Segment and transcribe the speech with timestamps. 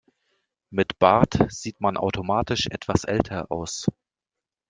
[0.71, 3.85] Mit Bart sieht man automatisch etwas älter aus.